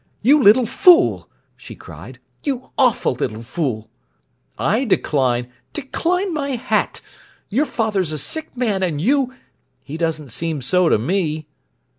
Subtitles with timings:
[0.23, 2.17] "You little fool!" she cried.
[2.43, 3.87] "You awful little fool!"
[4.57, 7.01] "I decline—" "Decline, my hat!
[7.49, 9.31] Your father's a sick man, and you—"
[9.83, 11.45] "He doesn't seem so to me."